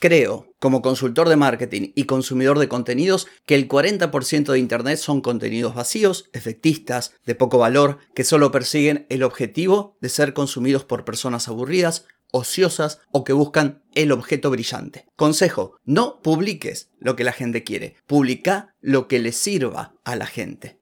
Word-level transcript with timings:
Creo, 0.00 0.54
como 0.58 0.80
consultor 0.80 1.28
de 1.28 1.36
marketing 1.36 1.92
y 1.94 2.04
consumidor 2.04 2.58
de 2.58 2.68
contenidos, 2.68 3.28
que 3.44 3.54
el 3.54 3.68
40% 3.68 4.50
de 4.50 4.58
Internet 4.58 4.96
son 4.96 5.20
contenidos 5.20 5.74
vacíos, 5.74 6.30
efectistas, 6.32 7.12
de 7.26 7.34
poco 7.34 7.58
valor, 7.58 7.98
que 8.14 8.24
solo 8.24 8.50
persiguen 8.50 9.04
el 9.10 9.22
objetivo 9.22 9.98
de 10.00 10.08
ser 10.08 10.32
consumidos 10.32 10.86
por 10.86 11.04
personas 11.04 11.48
aburridas, 11.48 12.06
ociosas 12.32 13.00
o 13.12 13.24
que 13.24 13.34
buscan 13.34 13.82
el 13.94 14.10
objeto 14.12 14.48
brillante. 14.48 15.04
Consejo, 15.16 15.76
no 15.84 16.22
publiques 16.22 16.88
lo 16.98 17.14
que 17.14 17.24
la 17.24 17.32
gente 17.32 17.62
quiere, 17.62 17.96
publica 18.06 18.74
lo 18.80 19.06
que 19.06 19.18
le 19.18 19.32
sirva 19.32 19.96
a 20.04 20.16
la 20.16 20.24
gente. 20.24 20.79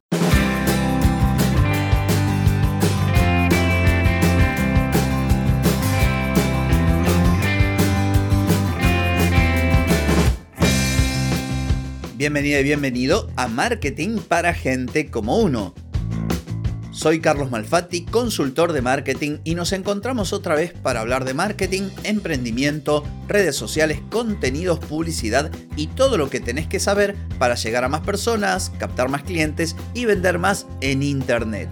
Bienvenida 12.18 12.58
y 12.58 12.64
bienvenido 12.64 13.30
a 13.36 13.46
Marketing 13.46 14.18
para 14.18 14.52
Gente 14.52 15.08
como 15.08 15.38
Uno. 15.38 15.72
Soy 16.91 17.20
Carlos 17.20 17.52
Malfatti, 17.52 18.06
consultor 18.06 18.72
de 18.72 18.82
marketing 18.82 19.38
y 19.44 19.54
nos 19.54 19.72
encontramos 19.72 20.32
otra 20.32 20.56
vez 20.56 20.72
para 20.72 20.98
hablar 20.98 21.24
de 21.24 21.34
marketing, 21.34 21.91
emprendimiento, 22.02 23.04
redes 23.28 23.54
sociales, 23.54 24.00
contenidos, 24.10 24.80
publicidad 24.80 25.52
y 25.77 25.86
todo 25.86 26.18
lo 26.18 26.28
que 26.28 26.41
tenés 26.41 26.66
que 26.66 26.80
saber 26.80 27.14
para 27.38 27.54
llegar 27.54 27.84
a 27.84 27.88
más 27.88 28.00
personas, 28.00 28.72
captar 28.80 29.08
más 29.08 29.22
clientes 29.22 29.77
y 29.94 30.05
vender 30.05 30.41
más 30.41 30.66
en 30.80 31.05
Internet. 31.05 31.69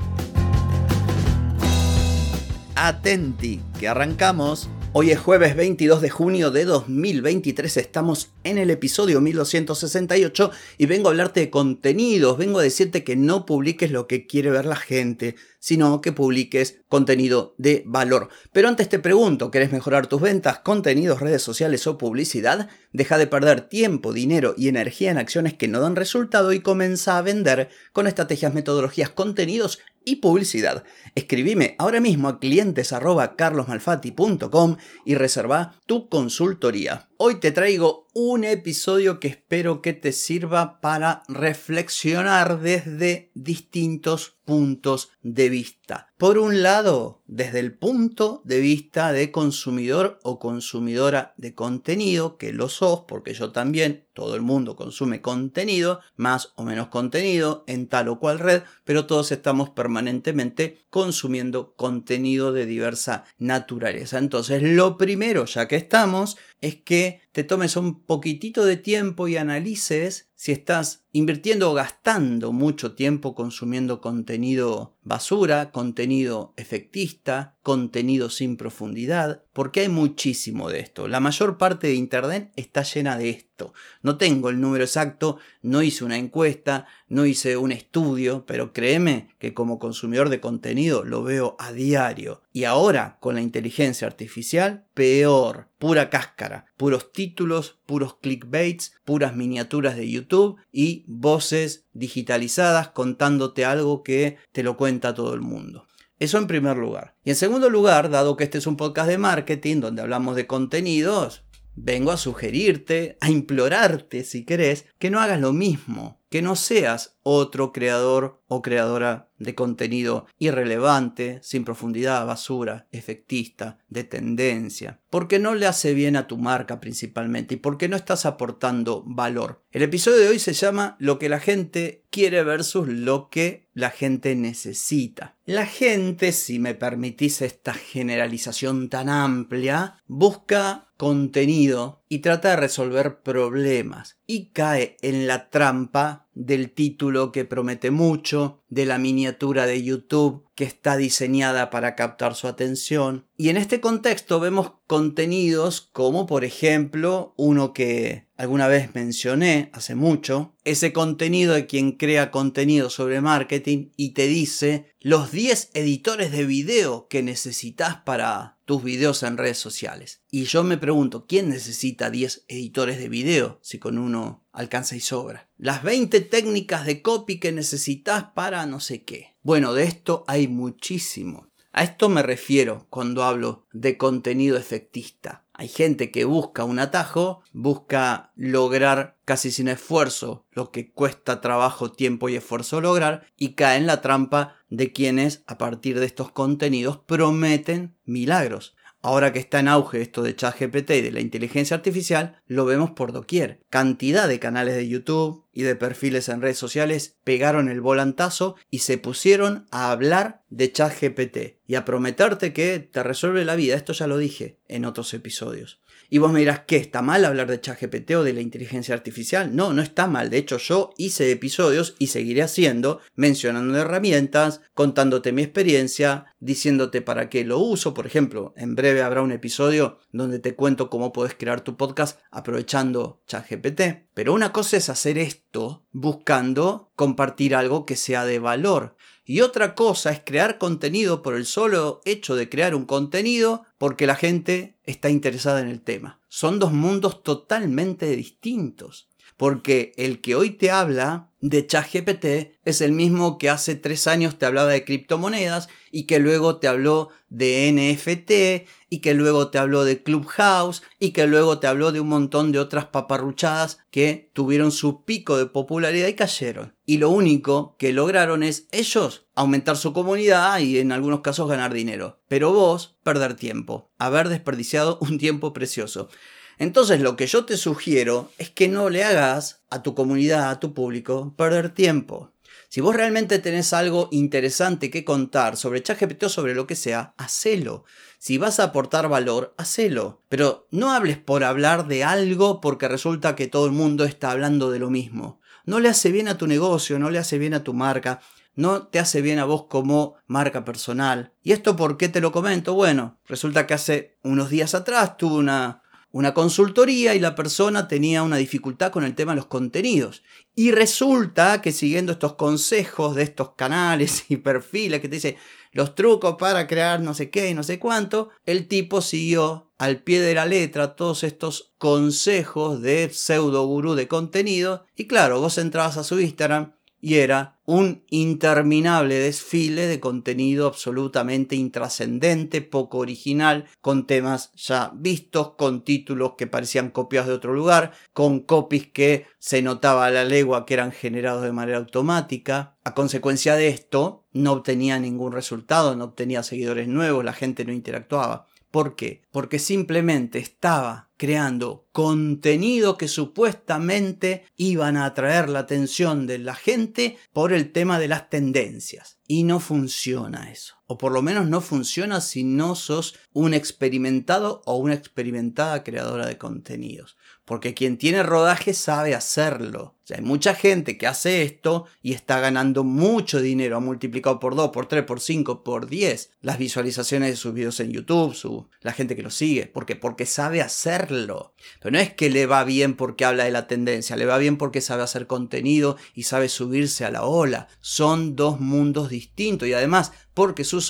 Atenti, 2.76 3.60
que 3.80 3.88
arrancamos. 3.88 4.70
Hoy 4.98 5.10
es 5.10 5.18
jueves 5.18 5.54
22 5.54 6.00
de 6.00 6.08
junio 6.08 6.50
de 6.50 6.64
2023, 6.64 7.76
estamos 7.76 8.30
en 8.44 8.56
el 8.56 8.70
episodio 8.70 9.20
1268 9.20 10.50
y 10.78 10.86
vengo 10.86 11.08
a 11.08 11.10
hablarte 11.10 11.40
de 11.40 11.50
contenidos, 11.50 12.38
vengo 12.38 12.60
a 12.60 12.62
decirte 12.62 13.04
que 13.04 13.14
no 13.14 13.44
publiques 13.44 13.90
lo 13.90 14.06
que 14.06 14.26
quiere 14.26 14.48
ver 14.48 14.64
la 14.64 14.76
gente, 14.76 15.34
sino 15.58 16.00
que 16.00 16.12
publiques 16.12 16.80
contenido 16.88 17.54
de 17.58 17.82
valor. 17.84 18.30
Pero 18.54 18.68
antes 18.68 18.88
te 18.88 18.98
pregunto, 18.98 19.50
¿querés 19.50 19.70
mejorar 19.70 20.06
tus 20.06 20.22
ventas, 20.22 20.60
contenidos, 20.60 21.20
redes 21.20 21.42
sociales 21.42 21.86
o 21.86 21.98
publicidad? 21.98 22.70
Deja 22.94 23.18
de 23.18 23.26
perder 23.26 23.68
tiempo, 23.68 24.14
dinero 24.14 24.54
y 24.56 24.68
energía 24.68 25.10
en 25.10 25.18
acciones 25.18 25.52
que 25.52 25.68
no 25.68 25.80
dan 25.80 25.96
resultado 25.96 26.54
y 26.54 26.60
comienza 26.60 27.18
a 27.18 27.22
vender 27.22 27.68
con 27.92 28.06
estrategias, 28.06 28.54
metodologías, 28.54 29.10
contenidos 29.10 29.78
y 30.06 30.16
publicidad. 30.16 30.84
Escribime 31.14 31.76
ahora 31.78 32.00
mismo 32.00 32.28
a 32.28 32.40
clientes.carlosmalfatti.com 32.40 34.76
y 35.04 35.16
reserva 35.16 35.78
tu 35.84 36.08
consultoría. 36.08 37.10
Hoy 37.18 37.40
te 37.40 37.52
traigo 37.52 38.05
un 38.18 38.44
episodio 38.44 39.20
que 39.20 39.28
espero 39.28 39.82
que 39.82 39.92
te 39.92 40.10
sirva 40.10 40.80
para 40.80 41.22
reflexionar 41.28 42.62
desde 42.62 43.30
distintos 43.34 44.36
puntos 44.46 45.10
de 45.22 45.50
vista. 45.50 46.08
Por 46.16 46.38
un 46.38 46.62
lado, 46.62 47.20
desde 47.26 47.58
el 47.58 47.76
punto 47.76 48.40
de 48.44 48.60
vista 48.60 49.12
de 49.12 49.30
consumidor 49.30 50.18
o 50.22 50.38
consumidora 50.38 51.34
de 51.36 51.54
contenido, 51.54 52.38
que 52.38 52.52
lo 52.52 52.70
sos, 52.70 53.02
porque 53.06 53.34
yo 53.34 53.50
también, 53.52 54.06
todo 54.14 54.34
el 54.34 54.40
mundo 54.40 54.76
consume 54.76 55.20
contenido, 55.20 56.00
más 56.14 56.52
o 56.54 56.62
menos 56.62 56.88
contenido, 56.88 57.64
en 57.66 57.88
tal 57.88 58.08
o 58.08 58.18
cual 58.18 58.38
red, 58.38 58.62
pero 58.84 59.04
todos 59.04 59.30
estamos 59.30 59.68
permanentemente 59.70 60.86
consumiendo 60.88 61.74
contenido 61.74 62.52
de 62.52 62.64
diversa 62.64 63.24
naturaleza. 63.36 64.16
Entonces, 64.16 64.62
lo 64.62 64.96
primero, 64.96 65.44
ya 65.44 65.68
que 65.68 65.76
estamos, 65.76 66.38
es 66.66 66.76
que 66.76 67.20
te 67.32 67.44
tomes 67.44 67.76
un 67.76 68.02
poquitito 68.02 68.64
de 68.64 68.76
tiempo 68.76 69.28
y 69.28 69.36
analices 69.36 70.30
si 70.36 70.52
estás 70.52 71.06
invirtiendo 71.12 71.70
o 71.70 71.74
gastando 71.74 72.52
mucho 72.52 72.92
tiempo 72.92 73.34
consumiendo 73.34 74.02
contenido 74.02 74.96
basura, 75.02 75.70
contenido 75.70 76.52
efectista, 76.58 77.56
contenido 77.62 78.28
sin 78.28 78.58
profundidad, 78.58 79.44
porque 79.54 79.80
hay 79.80 79.88
muchísimo 79.88 80.68
de 80.68 80.80
esto. 80.80 81.08
La 81.08 81.20
mayor 81.20 81.56
parte 81.56 81.86
de 81.86 81.94
Internet 81.94 82.52
está 82.56 82.82
llena 82.82 83.16
de 83.16 83.30
esto. 83.30 83.72
No 84.02 84.18
tengo 84.18 84.50
el 84.50 84.60
número 84.60 84.84
exacto, 84.84 85.38
no 85.62 85.82
hice 85.82 86.04
una 86.04 86.18
encuesta, 86.18 86.86
no 87.08 87.24
hice 87.24 87.56
un 87.56 87.72
estudio, 87.72 88.44
pero 88.44 88.74
créeme 88.74 89.30
que 89.38 89.54
como 89.54 89.78
consumidor 89.78 90.28
de 90.28 90.40
contenido 90.40 91.02
lo 91.02 91.22
veo 91.22 91.56
a 91.58 91.72
diario. 91.72 92.42
Y 92.52 92.64
ahora, 92.64 93.16
con 93.20 93.36
la 93.36 93.40
inteligencia 93.40 94.06
artificial, 94.06 94.84
peor, 94.92 95.68
pura 95.78 96.10
cáscara, 96.10 96.66
puros 96.76 97.12
títulos, 97.12 97.78
puros 97.86 98.16
clickbaits, 98.20 98.92
puras 99.04 99.34
miniaturas 99.34 99.96
de 99.96 100.10
YouTube 100.10 100.56
y 100.72 101.04
voces 101.06 101.86
digitalizadas 101.92 102.88
contándote 102.88 103.64
algo 103.64 104.02
que 104.02 104.36
te 104.52 104.62
lo 104.62 104.76
cuenta 104.76 105.14
todo 105.14 105.34
el 105.34 105.40
mundo. 105.40 105.86
Eso 106.18 106.38
en 106.38 106.46
primer 106.46 106.78
lugar. 106.78 107.14
Y 107.24 107.30
en 107.30 107.36
segundo 107.36 107.68
lugar, 107.68 108.08
dado 108.08 108.36
que 108.36 108.44
este 108.44 108.58
es 108.58 108.66
un 108.66 108.76
podcast 108.76 109.08
de 109.08 109.18
marketing 109.18 109.80
donde 109.80 110.02
hablamos 110.02 110.34
de 110.36 110.46
contenidos, 110.46 111.44
vengo 111.74 112.10
a 112.10 112.16
sugerirte, 112.16 113.18
a 113.20 113.30
implorarte, 113.30 114.24
si 114.24 114.44
querés, 114.44 114.86
que 114.98 115.10
no 115.10 115.20
hagas 115.20 115.40
lo 115.40 115.52
mismo, 115.52 116.20
que 116.28 116.42
no 116.42 116.56
seas 116.56 117.16
otro 117.22 117.72
creador 117.72 118.42
o 118.48 118.62
creadora 118.62 119.28
de 119.38 119.54
contenido 119.54 120.26
irrelevante, 120.38 121.40
sin 121.42 121.64
profundidad, 121.64 122.26
basura, 122.26 122.86
efectista, 122.92 123.78
de 123.88 124.04
tendencia, 124.04 125.00
porque 125.10 125.38
no 125.38 125.54
le 125.54 125.66
hace 125.66 125.94
bien 125.94 126.16
a 126.16 126.26
tu 126.26 126.36
marca 126.38 126.80
principalmente 126.80 127.54
y 127.54 127.58
porque 127.58 127.88
no 127.88 127.96
estás 127.96 128.26
aportando 128.26 129.02
valor. 129.06 129.62
El 129.72 129.82
episodio 129.82 130.18
de 130.18 130.28
hoy 130.28 130.38
se 130.38 130.52
llama 130.52 130.96
Lo 130.98 131.18
que 131.18 131.28
la 131.28 131.40
gente 131.40 132.04
quiere 132.10 132.42
versus 132.44 132.88
lo 132.88 133.28
que 133.28 133.66
la 133.74 133.90
gente 133.90 134.34
necesita. 134.36 135.36
La 135.44 135.66
gente, 135.66 136.32
si 136.32 136.58
me 136.58 136.74
permitís 136.74 137.42
esta 137.42 137.74
generalización 137.74 138.88
tan 138.88 139.10
amplia, 139.10 140.02
busca 140.06 140.88
contenido 140.96 142.02
y 142.08 142.18
trata 142.20 142.50
de 142.50 142.56
resolver 142.56 143.20
problemas 143.20 144.18
y 144.26 144.46
cae 144.50 144.96
en 145.02 145.26
la 145.26 145.50
trampa 145.50 146.26
del 146.34 146.70
título 146.70 147.32
que 147.32 147.44
promete 147.44 147.90
mucho, 147.90 148.62
de 148.68 148.86
la 148.86 148.98
miniatura 148.98 149.66
de 149.66 149.82
YouTube 149.82 150.44
que 150.54 150.64
está 150.64 150.96
diseñada 150.96 151.70
para 151.70 151.94
captar 151.94 152.34
su 152.34 152.46
atención. 152.46 153.26
Y 153.36 153.48
en 153.48 153.56
este 153.56 153.80
contexto 153.80 154.38
vemos 154.38 154.72
contenidos 154.86 155.80
como 155.80 156.26
por 156.26 156.44
ejemplo 156.44 157.34
uno 157.36 157.72
que 157.72 158.25
alguna 158.36 158.68
vez 158.68 158.94
mencioné 158.94 159.70
hace 159.72 159.94
mucho, 159.94 160.54
ese 160.64 160.92
contenido 160.92 161.54
de 161.54 161.66
quien 161.66 161.92
crea 161.92 162.30
contenido 162.30 162.90
sobre 162.90 163.20
marketing 163.20 163.90
y 163.96 164.10
te 164.10 164.26
dice 164.26 164.92
los 165.00 165.32
10 165.32 165.70
editores 165.74 166.32
de 166.32 166.44
video 166.44 167.08
que 167.08 167.22
necesitas 167.22 167.96
para 167.98 168.58
tus 168.64 168.82
videos 168.82 169.22
en 169.22 169.36
redes 169.36 169.58
sociales. 169.58 170.22
Y 170.30 170.44
yo 170.44 170.64
me 170.64 170.76
pregunto, 170.76 171.26
¿quién 171.26 171.48
necesita 171.48 172.10
10 172.10 172.44
editores 172.48 172.98
de 172.98 173.08
video 173.08 173.58
si 173.62 173.78
con 173.78 173.98
uno 173.98 174.44
alcanza 174.52 174.96
y 174.96 175.00
sobra? 175.00 175.48
Las 175.56 175.82
20 175.82 176.20
técnicas 176.22 176.84
de 176.84 177.02
copy 177.02 177.38
que 177.38 177.52
necesitas 177.52 178.24
para 178.34 178.66
no 178.66 178.80
sé 178.80 179.04
qué. 179.04 179.36
Bueno, 179.42 179.72
de 179.72 179.84
esto 179.84 180.24
hay 180.26 180.48
muchísimo. 180.48 181.48
A 181.76 181.82
esto 181.82 182.08
me 182.08 182.22
refiero 182.22 182.86
cuando 182.88 183.22
hablo 183.22 183.66
de 183.70 183.98
contenido 183.98 184.56
efectista. 184.56 185.44
Hay 185.52 185.68
gente 185.68 186.10
que 186.10 186.24
busca 186.24 186.64
un 186.64 186.78
atajo, 186.78 187.42
busca 187.52 188.32
lograr 188.34 189.18
casi 189.26 189.50
sin 189.50 189.68
esfuerzo 189.68 190.46
lo 190.52 190.70
que 190.70 190.90
cuesta 190.90 191.42
trabajo, 191.42 191.92
tiempo 191.92 192.30
y 192.30 192.36
esfuerzo 192.36 192.80
lograr 192.80 193.26
y 193.36 193.56
cae 193.56 193.76
en 193.76 193.86
la 193.86 194.00
trampa 194.00 194.56
de 194.70 194.94
quienes 194.94 195.44
a 195.46 195.58
partir 195.58 196.00
de 196.00 196.06
estos 196.06 196.30
contenidos 196.30 196.96
prometen 196.96 197.94
milagros. 198.06 198.74
Ahora 199.06 199.32
que 199.32 199.38
está 199.38 199.60
en 199.60 199.68
auge 199.68 200.02
esto 200.02 200.24
de 200.24 200.34
ChatGPT 200.34 200.90
y 200.90 201.00
de 201.00 201.12
la 201.12 201.20
inteligencia 201.20 201.76
artificial, 201.76 202.42
lo 202.48 202.64
vemos 202.64 202.90
por 202.90 203.12
doquier. 203.12 203.60
Cantidad 203.70 204.26
de 204.26 204.40
canales 204.40 204.74
de 204.74 204.88
YouTube 204.88 205.44
y 205.52 205.62
de 205.62 205.76
perfiles 205.76 206.28
en 206.28 206.42
redes 206.42 206.58
sociales 206.58 207.14
pegaron 207.22 207.68
el 207.68 207.80
volantazo 207.80 208.56
y 208.68 208.80
se 208.80 208.98
pusieron 208.98 209.68
a 209.70 209.92
hablar 209.92 210.42
de 210.50 210.72
ChatGPT 210.72 211.38
y 211.68 211.76
a 211.76 211.84
prometerte 211.84 212.52
que 212.52 212.80
te 212.80 213.04
resuelve 213.04 213.44
la 213.44 213.54
vida. 213.54 213.76
Esto 213.76 213.92
ya 213.92 214.08
lo 214.08 214.18
dije 214.18 214.58
en 214.66 214.84
otros 214.84 215.14
episodios. 215.14 215.80
Y 216.08 216.18
vos 216.18 216.32
me 216.32 216.40
dirás, 216.40 216.60
¿qué? 216.66 216.76
¿Está 216.76 217.02
mal 217.02 217.24
hablar 217.24 217.48
de 217.48 217.60
ChatGPT 217.60 218.12
o 218.12 218.24
de 218.24 218.32
la 218.32 218.40
inteligencia 218.40 218.94
artificial? 218.94 219.54
No, 219.54 219.72
no 219.72 219.82
está 219.82 220.06
mal. 220.06 220.30
De 220.30 220.38
hecho, 220.38 220.58
yo 220.58 220.90
hice 220.96 221.30
episodios 221.30 221.94
y 221.98 222.08
seguiré 222.08 222.42
haciendo, 222.42 223.00
mencionando 223.14 223.76
herramientas, 223.78 224.60
contándote 224.74 225.32
mi 225.32 225.42
experiencia, 225.42 226.26
diciéndote 226.38 227.02
para 227.02 227.28
qué 227.28 227.44
lo 227.44 227.58
uso. 227.58 227.94
Por 227.94 228.06
ejemplo, 228.06 228.54
en 228.56 228.74
breve 228.74 229.02
habrá 229.02 229.22
un 229.22 229.32
episodio 229.32 229.98
donde 230.12 230.38
te 230.38 230.54
cuento 230.54 230.90
cómo 230.90 231.12
puedes 231.12 231.34
crear 231.34 231.60
tu 231.60 231.76
podcast 231.76 232.20
aprovechando 232.30 233.22
ChatGPT. 233.26 234.06
Pero 234.14 234.32
una 234.32 234.52
cosa 234.52 234.76
es 234.76 234.88
hacer 234.88 235.18
esto 235.18 235.86
buscando 235.92 236.92
compartir 236.94 237.54
algo 237.54 237.86
que 237.86 237.96
sea 237.96 238.24
de 238.24 238.38
valor. 238.38 238.96
Y 239.28 239.40
otra 239.40 239.74
cosa 239.74 240.12
es 240.12 240.20
crear 240.24 240.56
contenido 240.56 241.20
por 241.20 241.34
el 241.34 241.46
solo 241.46 242.00
hecho 242.04 242.36
de 242.36 242.48
crear 242.48 242.76
un 242.76 242.86
contenido 242.86 243.64
porque 243.76 244.06
la 244.06 244.14
gente 244.14 244.78
está 244.84 245.10
interesada 245.10 245.60
en 245.60 245.66
el 245.66 245.80
tema. 245.80 246.20
Son 246.28 246.60
dos 246.60 246.72
mundos 246.72 247.24
totalmente 247.24 248.06
distintos. 248.14 249.08
Porque 249.36 249.92
el 249.96 250.20
que 250.20 250.34
hoy 250.34 250.50
te 250.50 250.70
habla 250.70 251.30
de 251.40 251.66
ChatGPT 251.66 252.58
es 252.64 252.80
el 252.80 252.92
mismo 252.92 253.38
que 253.38 253.50
hace 253.50 253.76
tres 253.76 254.06
años 254.06 254.38
te 254.38 254.46
hablaba 254.46 254.70
de 254.70 254.84
criptomonedas 254.84 255.68
y 255.90 256.04
que 256.04 256.18
luego 256.18 256.56
te 256.56 256.68
habló 256.68 257.10
de 257.28 257.70
NFT 257.72 258.68
y 258.88 259.00
que 259.00 259.14
luego 259.14 259.48
te 259.48 259.58
habló 259.58 259.84
de 259.84 260.02
Clubhouse 260.02 260.82
y 260.98 261.10
que 261.10 261.26
luego 261.26 261.58
te 261.58 261.66
habló 261.66 261.92
de 261.92 262.00
un 262.00 262.08
montón 262.08 262.52
de 262.52 262.58
otras 262.58 262.86
paparruchadas 262.86 263.78
que 263.90 264.30
tuvieron 264.32 264.72
su 264.72 265.04
pico 265.04 265.36
de 265.36 265.46
popularidad 265.46 266.08
y 266.08 266.14
cayeron. 266.14 266.74
Y 266.84 266.98
lo 266.98 267.10
único 267.10 267.76
que 267.78 267.92
lograron 267.92 268.42
es 268.42 268.68
ellos 268.72 269.26
aumentar 269.34 269.76
su 269.76 269.92
comunidad 269.92 270.58
y 270.60 270.78
en 270.78 270.92
algunos 270.92 271.20
casos 271.20 271.48
ganar 271.48 271.72
dinero. 271.72 272.20
Pero 272.28 272.52
vos 272.52 272.96
perder 273.02 273.34
tiempo, 273.34 273.90
haber 273.98 274.28
desperdiciado 274.28 274.98
un 275.00 275.18
tiempo 275.18 275.52
precioso. 275.52 276.08
Entonces 276.58 277.00
lo 277.00 277.16
que 277.16 277.26
yo 277.26 277.44
te 277.44 277.56
sugiero 277.56 278.30
es 278.38 278.50
que 278.50 278.68
no 278.68 278.88
le 278.88 279.04
hagas 279.04 279.62
a 279.70 279.82
tu 279.82 279.94
comunidad, 279.94 280.50
a 280.50 280.60
tu 280.60 280.72
público, 280.74 281.34
perder 281.36 281.70
tiempo. 281.70 282.32
Si 282.68 282.80
vos 282.80 282.96
realmente 282.96 283.38
tenés 283.38 283.72
algo 283.72 284.08
interesante 284.10 284.90
que 284.90 285.04
contar 285.04 285.56
sobre 285.56 285.82
ChatGPT 285.82 286.24
o 286.24 286.28
sobre 286.28 286.54
lo 286.54 286.66
que 286.66 286.74
sea, 286.74 287.14
hacelo. 287.16 287.84
Si 288.18 288.38
vas 288.38 288.58
a 288.58 288.64
aportar 288.64 289.08
valor, 289.08 289.54
hacelo. 289.56 290.22
Pero 290.28 290.66
no 290.70 290.90
hables 290.90 291.18
por 291.18 291.44
hablar 291.44 291.86
de 291.86 292.04
algo 292.04 292.60
porque 292.60 292.88
resulta 292.88 293.36
que 293.36 293.46
todo 293.46 293.66
el 293.66 293.72
mundo 293.72 294.04
está 294.04 294.30
hablando 294.30 294.70
de 294.70 294.78
lo 294.78 294.90
mismo. 294.90 295.40
No 295.64 295.80
le 295.80 295.88
hace 295.88 296.10
bien 296.10 296.28
a 296.28 296.38
tu 296.38 296.46
negocio, 296.46 296.98
no 296.98 297.10
le 297.10 297.18
hace 297.18 297.38
bien 297.38 297.54
a 297.54 297.64
tu 297.64 297.72
marca, 297.72 298.20
no 298.54 298.86
te 298.86 298.98
hace 298.98 299.20
bien 299.20 299.38
a 299.38 299.44
vos 299.44 299.64
como 299.68 300.16
marca 300.26 300.64
personal. 300.64 301.32
¿Y 301.42 301.52
esto 301.52 301.76
por 301.76 301.96
qué 301.96 302.08
te 302.08 302.20
lo 302.20 302.32
comento? 302.32 302.74
Bueno, 302.74 303.18
resulta 303.26 303.66
que 303.66 303.74
hace 303.74 304.16
unos 304.22 304.50
días 304.50 304.74
atrás 304.74 305.16
tuve 305.16 305.36
una 305.36 305.82
una 306.16 306.32
consultoría 306.32 307.14
y 307.14 307.20
la 307.20 307.34
persona 307.34 307.88
tenía 307.88 308.22
una 308.22 308.38
dificultad 308.38 308.90
con 308.90 309.04
el 309.04 309.14
tema 309.14 309.32
de 309.32 309.36
los 309.36 309.46
contenidos. 309.46 310.22
Y 310.54 310.70
resulta 310.70 311.60
que 311.60 311.72
siguiendo 311.72 312.10
estos 312.10 312.36
consejos 312.36 313.14
de 313.14 313.22
estos 313.22 313.50
canales 313.50 314.24
y 314.30 314.38
perfiles 314.38 315.02
que 315.02 315.08
te 315.08 315.16
dice 315.16 315.36
los 315.72 315.94
trucos 315.94 316.36
para 316.38 316.66
crear 316.66 317.00
no 317.00 317.12
sé 317.12 317.28
qué 317.28 317.50
y 317.50 317.54
no 317.54 317.62
sé 317.62 317.78
cuánto, 317.78 318.30
el 318.46 318.66
tipo 318.66 319.02
siguió 319.02 319.70
al 319.76 320.02
pie 320.02 320.22
de 320.22 320.32
la 320.32 320.46
letra 320.46 320.96
todos 320.96 321.22
estos 321.22 321.74
consejos 321.76 322.80
de 322.80 323.10
pseudo 323.12 323.66
gurú 323.66 323.94
de 323.94 324.08
contenido. 324.08 324.86
Y 324.96 325.08
claro, 325.08 325.38
vos 325.38 325.58
entrabas 325.58 325.98
a 325.98 326.04
su 326.04 326.18
Instagram 326.18 326.75
y 327.06 327.18
era 327.18 327.60
un 327.66 328.02
interminable 328.10 329.14
desfile 329.20 329.86
de 329.86 330.00
contenido 330.00 330.66
absolutamente 330.66 331.54
intrascendente, 331.54 332.62
poco 332.62 332.98
original, 332.98 333.66
con 333.80 334.08
temas 334.08 334.50
ya 334.56 334.90
vistos, 334.92 335.52
con 335.52 335.84
títulos 335.84 336.32
que 336.36 336.48
parecían 336.48 336.90
copiados 336.90 337.28
de 337.28 337.34
otro 337.34 337.54
lugar, 337.54 337.92
con 338.12 338.40
copies 338.40 338.88
que 338.88 339.26
se 339.38 339.62
notaba 339.62 340.06
a 340.06 340.10
la 340.10 340.24
legua 340.24 340.66
que 340.66 340.74
eran 340.74 340.90
generados 340.90 341.44
de 341.44 341.52
manera 341.52 341.78
automática. 341.78 342.74
A 342.82 342.92
consecuencia 342.92 343.54
de 343.54 343.68
esto, 343.68 344.24
no 344.32 344.50
obtenía 344.50 344.98
ningún 344.98 345.30
resultado, 345.30 345.94
no 345.94 346.06
obtenía 346.06 346.42
seguidores 346.42 346.88
nuevos, 346.88 347.24
la 347.24 347.34
gente 347.34 347.64
no 347.64 347.72
interactuaba. 347.72 348.48
¿Por 348.72 348.96
qué? 348.96 349.22
Porque 349.30 349.60
simplemente 349.60 350.40
estaba 350.40 351.08
creando 351.16 351.86
contenido 351.92 352.98
que 352.98 353.08
supuestamente 353.08 354.44
iban 354.56 354.96
a 354.96 355.06
atraer 355.06 355.48
la 355.48 355.60
atención 355.60 356.26
de 356.26 356.38
la 356.38 356.54
gente 356.54 357.16
por 357.32 357.52
el 357.52 357.72
tema 357.72 357.98
de 357.98 358.08
las 358.08 358.28
tendencias. 358.28 359.18
Y 359.28 359.42
no 359.42 359.58
funciona 359.58 360.52
eso. 360.52 360.76
O 360.86 360.98
por 360.98 361.10
lo 361.10 361.20
menos 361.20 361.48
no 361.48 361.60
funciona 361.60 362.20
si 362.20 362.44
no 362.44 362.76
sos 362.76 363.16
un 363.32 363.54
experimentado 363.54 364.62
o 364.66 364.76
una 364.76 364.94
experimentada 364.94 365.82
creadora 365.82 366.26
de 366.26 366.38
contenidos. 366.38 367.16
Porque 367.44 367.74
quien 367.74 367.96
tiene 367.96 368.22
rodaje 368.22 368.72
sabe 368.72 369.14
hacerlo. 369.14 369.96
hay 370.14 370.22
mucha 370.22 370.54
gente 370.54 370.96
que 370.96 371.06
hace 371.08 371.42
esto 371.42 371.86
y 372.02 372.12
está 372.12 372.38
ganando 372.38 372.84
mucho 372.84 373.40
dinero. 373.40 373.76
Ha 373.76 373.80
multiplicado 373.80 374.38
por 374.38 374.54
2, 374.54 374.70
por 374.70 374.86
3, 374.86 375.04
por 375.04 375.20
5, 375.20 375.64
por 375.64 375.88
10 375.88 376.30
las 376.40 376.58
visualizaciones 376.58 377.30
de 377.30 377.36
sus 377.36 377.52
videos 377.52 377.80
en 377.80 377.90
YouTube, 377.90 378.34
su, 378.34 378.68
la 378.80 378.92
gente 378.92 379.16
que 379.16 379.22
lo 379.22 379.30
sigue. 379.30 379.66
¿Por 379.66 379.86
qué? 379.86 379.96
Porque 379.96 380.26
sabe 380.26 380.60
pero 381.06 381.90
no 381.90 381.98
es 381.98 382.12
que 382.12 382.30
le 382.30 382.46
va 382.46 382.64
bien 382.64 382.94
porque 382.94 383.24
habla 383.24 383.44
de 383.44 383.50
la 383.50 383.66
tendencia, 383.66 384.16
le 384.16 384.26
va 384.26 384.38
bien 384.38 384.56
porque 384.56 384.80
sabe 384.80 385.02
hacer 385.02 385.26
contenido 385.26 385.96
y 386.14 386.24
sabe 386.24 386.48
subirse 386.48 387.04
a 387.04 387.10
la 387.10 387.24
ola. 387.24 387.68
Son 387.80 388.36
dos 388.36 388.60
mundos 388.60 389.08
distintos 389.08 389.68
y 389.68 389.72
además 389.72 390.12
porque 390.36 390.64
su, 390.64 390.82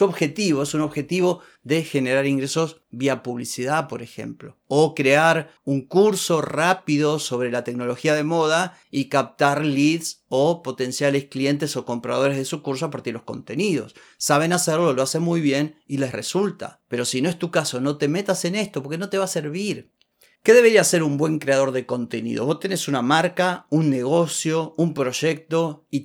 objetivo 0.00 0.64
es 0.64 0.74
un 0.74 0.80
objetivo 0.80 1.40
de 1.62 1.84
generar 1.84 2.26
ingresos 2.26 2.82
vía 2.90 3.22
publicidad, 3.22 3.86
por 3.86 4.02
ejemplo, 4.02 4.58
o 4.66 4.96
crear 4.96 5.52
un 5.62 5.82
curso 5.82 6.42
rápido 6.42 7.20
sobre 7.20 7.52
la 7.52 7.62
tecnología 7.62 8.16
de 8.16 8.24
moda 8.24 8.76
y 8.90 9.04
captar 9.04 9.64
leads 9.64 10.24
o 10.26 10.64
potenciales 10.64 11.26
clientes 11.26 11.76
o 11.76 11.84
compradores 11.84 12.36
de 12.36 12.44
su 12.44 12.60
curso 12.60 12.86
a 12.86 12.90
partir 12.90 13.12
de 13.12 13.18
los 13.18 13.22
contenidos. 13.22 13.94
Saben 14.16 14.52
hacerlo, 14.52 14.92
lo 14.92 15.02
hacen 15.02 15.22
muy 15.22 15.40
bien 15.40 15.76
y 15.86 15.98
les 15.98 16.10
resulta. 16.10 16.80
Pero 16.88 17.04
si 17.04 17.22
no 17.22 17.28
es 17.28 17.38
tu 17.38 17.52
caso, 17.52 17.80
no 17.80 17.98
te 17.98 18.08
metas 18.08 18.44
en 18.46 18.56
esto 18.56 18.82
porque 18.82 18.98
no 18.98 19.10
te 19.10 19.18
va 19.18 19.26
a 19.26 19.28
servir. 19.28 19.92
¿Qué 20.42 20.54
debería 20.54 20.82
ser 20.82 21.02
un 21.02 21.18
buen 21.18 21.38
creador 21.38 21.72
de 21.72 21.84
contenido? 21.84 22.46
Vos 22.46 22.58
tenés 22.58 22.88
una 22.88 23.02
marca, 23.02 23.66
un 23.68 23.90
negocio, 23.90 24.74
un 24.78 24.94
proyecto 24.94 25.84
y, 25.90 26.04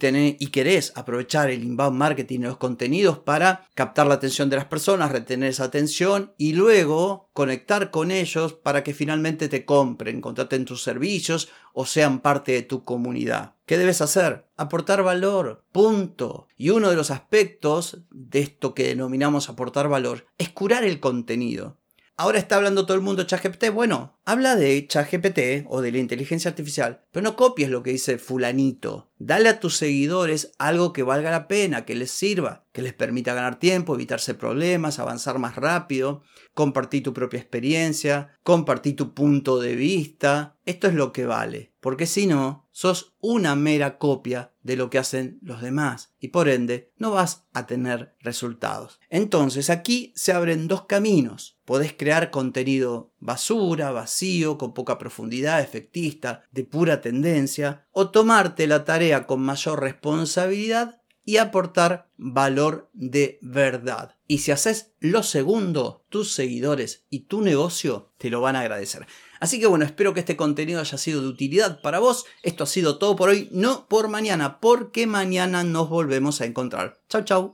querés 0.49 0.91
aprovechar 0.95 1.49
el 1.49 1.63
inbound 1.63 1.97
marketing 1.97 2.39
y 2.39 2.43
los 2.43 2.57
contenidos 2.57 3.19
para 3.19 3.69
captar 3.73 4.07
la 4.07 4.15
atención 4.15 4.49
de 4.49 4.57
las 4.57 4.65
personas, 4.65 5.11
retener 5.11 5.49
esa 5.49 5.63
atención 5.65 6.33
y 6.37 6.53
luego 6.53 7.29
conectar 7.31 7.89
con 7.89 8.11
ellos 8.11 8.53
para 8.53 8.83
que 8.83 8.93
finalmente 8.93 9.47
te 9.47 9.63
compren, 9.63 10.19
contraten 10.19 10.65
tus 10.65 10.83
servicios 10.83 11.49
o 11.71 11.85
sean 11.85 12.19
parte 12.19 12.51
de 12.51 12.63
tu 12.63 12.83
comunidad. 12.83 13.55
¿Qué 13.65 13.77
debes 13.77 14.01
hacer? 14.01 14.45
Aportar 14.57 15.03
valor. 15.03 15.63
Punto. 15.71 16.47
Y 16.57 16.71
uno 16.71 16.89
de 16.89 16.97
los 16.97 17.11
aspectos 17.11 17.99
de 18.11 18.41
esto 18.41 18.73
que 18.73 18.87
denominamos 18.87 19.47
aportar 19.47 19.87
valor 19.87 20.25
es 20.37 20.49
curar 20.49 20.83
el 20.83 20.99
contenido. 20.99 21.77
Ahora 22.15 22.37
está 22.37 22.57
hablando 22.57 22.85
todo 22.85 22.95
el 22.95 23.01
mundo 23.03 23.23
ChatGPT. 23.23 23.71
Bueno, 23.73 24.19
habla 24.23 24.55
de 24.55 24.85
ChatGPT 24.87 25.65
o 25.67 25.81
de 25.81 25.91
la 25.91 25.97
inteligencia 25.97 26.49
artificial, 26.49 27.03
pero 27.11 27.23
no 27.23 27.35
copies 27.35 27.71
lo 27.71 27.81
que 27.81 27.91
dice 27.91 28.19
fulanito. 28.19 29.11
Dale 29.17 29.49
a 29.49 29.59
tus 29.59 29.77
seguidores 29.77 30.51
algo 30.59 30.93
que 30.93 31.01
valga 31.01 31.31
la 31.31 31.47
pena, 31.47 31.85
que 31.85 31.95
les 31.95 32.11
sirva, 32.11 32.65
que 32.71 32.83
les 32.83 32.93
permita 32.93 33.33
ganar 33.33 33.57
tiempo, 33.57 33.95
evitarse 33.95 34.35
problemas, 34.35 34.99
avanzar 34.99 35.39
más 35.39 35.55
rápido, 35.55 36.21
compartir 36.53 37.01
tu 37.01 37.13
propia 37.13 37.39
experiencia, 37.39 38.37
compartir 38.43 38.95
tu 38.95 39.15
punto 39.15 39.59
de 39.59 39.75
vista. 39.75 40.55
Esto 40.65 40.87
es 40.87 40.93
lo 40.93 41.13
que 41.13 41.25
vale, 41.25 41.73
porque 41.79 42.05
si 42.05 42.27
no, 42.27 42.67
sos 42.71 43.15
una 43.21 43.55
mera 43.55 43.97
copia 43.97 44.53
de 44.61 44.75
lo 44.75 44.89
que 44.89 44.99
hacen 44.99 45.39
los 45.41 45.61
demás 45.61 46.13
y 46.19 46.29
por 46.29 46.47
ende 46.47 46.91
no 46.97 47.11
vas 47.11 47.45
a 47.53 47.65
tener 47.65 48.15
resultados. 48.19 48.99
Entonces 49.09 49.69
aquí 49.69 50.11
se 50.15 50.31
abren 50.31 50.67
dos 50.67 50.85
caminos. 50.85 51.52
Podés 51.65 51.93
crear 51.93 52.29
contenido 52.31 53.11
basura, 53.19 53.91
vacío, 53.91 54.57
con 54.57 54.73
poca 54.73 54.97
profundidad, 54.97 55.61
efectista, 55.61 56.43
de 56.51 56.63
pura 56.63 57.01
tendencia, 57.01 57.87
o 57.91 58.09
tomarte 58.09 58.67
la 58.67 58.85
tarea 58.85 59.25
con 59.25 59.41
mayor 59.41 59.81
responsabilidad 59.81 60.99
y 61.25 61.37
aportar 61.37 62.09
valor 62.17 62.89
de 62.93 63.39
verdad. 63.41 64.15
Y 64.27 64.39
si 64.39 64.51
haces 64.51 64.91
lo 64.99 65.23
segundo, 65.23 66.05
tus 66.09 66.33
seguidores 66.33 67.05
y 67.09 67.21
tu 67.21 67.41
negocio 67.41 68.11
te 68.17 68.29
lo 68.29 68.41
van 68.41 68.55
a 68.55 68.61
agradecer. 68.61 69.05
Así 69.39 69.59
que 69.59 69.67
bueno, 69.67 69.85
espero 69.85 70.13
que 70.13 70.21
este 70.21 70.35
contenido 70.35 70.79
haya 70.79 70.97
sido 70.97 71.21
de 71.21 71.27
utilidad 71.27 71.81
para 71.81 71.99
vos. 71.99 72.25
Esto 72.43 72.63
ha 72.63 72.67
sido 72.67 72.97
todo 72.97 73.15
por 73.15 73.29
hoy, 73.29 73.49
no 73.51 73.87
por 73.87 74.07
mañana, 74.07 74.59
porque 74.59 75.07
mañana 75.07 75.63
nos 75.63 75.89
volvemos 75.89 76.41
a 76.41 76.45
encontrar. 76.45 76.99
Chau, 77.09 77.23
chau. 77.23 77.53